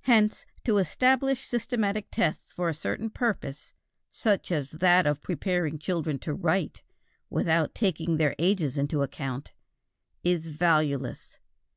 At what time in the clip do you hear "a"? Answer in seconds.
2.68-2.74